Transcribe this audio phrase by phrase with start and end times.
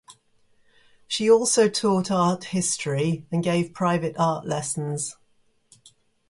[1.07, 5.15] She also taught art history and gave private art lessons.